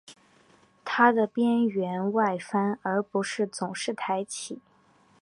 [0.83, 4.59] 它的边缘外翻而不是总是抬起。